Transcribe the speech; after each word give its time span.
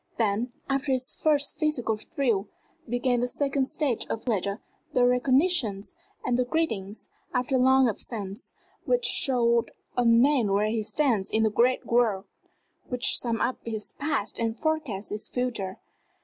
Then, 0.17 0.51
after 0.67 0.91
this 0.93 1.13
first 1.13 1.59
physical 1.59 1.95
thrill, 1.95 2.47
began 2.89 3.19
the 3.19 3.27
second 3.27 3.65
stage 3.65 4.07
of 4.07 4.25
pleasure 4.25 4.59
the 4.93 5.05
recognitions 5.05 5.93
and 6.25 6.39
the 6.39 6.43
greetings, 6.43 7.09
after 7.35 7.55
long 7.59 7.87
absence, 7.87 8.55
which 8.85 9.05
show 9.05 9.63
a 9.95 10.03
man 10.03 10.53
where 10.53 10.69
he 10.69 10.81
stands 10.81 11.29
in 11.29 11.43
the 11.43 11.51
great 11.51 11.85
world, 11.85 12.25
which 12.89 13.19
sum 13.19 13.39
up 13.41 13.59
his 13.63 13.91
past 13.93 14.39
and 14.39 14.59
forecast 14.59 15.09
his 15.11 15.27
future. 15.27 15.77